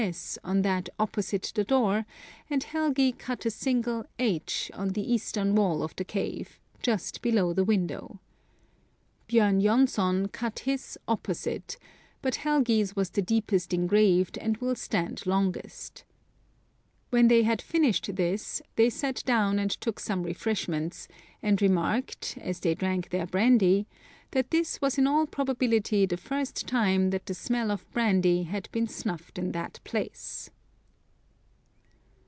S. 0.01 0.39
on 0.43 0.63
that 0.63 0.89
opposite 0.97 1.51
the 1.53 1.63
door, 1.63 2.07
and 2.49 2.63
Helgi 2.63 3.11
cut 3.11 3.45
a 3.45 3.51
single 3.51 4.03
H. 4.17 4.71
on 4.73 4.89
the 4.93 5.13
eastern 5.13 5.53
wall 5.53 5.83
of 5.83 5.95
the 5.95 6.03
cave, 6.03 6.59
just 6.81 7.21
below 7.21 7.53
the 7.53 7.63
window. 7.63 8.19
Bjorn 9.27 9.61
J6nsson 9.61 10.31
cut 10.31 10.59
his 10.61 10.97
opposite, 11.07 11.77
but 12.23 12.37
Helgi's 12.37 12.95
was 12.95 13.11
the 13.11 13.21
deepest 13.21 13.75
engraved, 13.75 14.39
and 14.39 14.57
will 14.57 14.75
stand 14.75 15.27
longest 15.27 16.03
When 17.11 17.27
they 17.27 17.43
had 17.43 17.61
finished 17.61 18.15
this, 18.15 18.59
they 18.77 18.89
sat 18.89 19.21
down 19.23 19.59
and 19.59 19.69
took 19.69 19.99
some 19.99 20.23
refreshments, 20.23 21.07
and 21.43 21.61
remarked, 21.61 22.39
as 22.41 22.59
they 22.61 22.73
drank 22.73 23.11
their 23.11 23.27
brandy, 23.27 23.85
that 24.31 24.49
this 24.49 24.79
was 24.79 24.97
in 24.97 25.05
all 25.05 25.27
prob 25.27 25.49
ability 25.49 26.05
the 26.05 26.15
first 26.15 26.65
time 26.65 27.09
that 27.09 27.25
the 27.25 27.33
smell 27.33 27.69
of 27.69 27.85
brandy 27.91 28.43
had 28.43 28.69
been 28.71 28.87
snuffed 28.87 29.37
in 29.37 29.51
that 29.51 29.77
place. 29.83 30.49